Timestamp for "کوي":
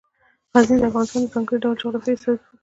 2.47-2.57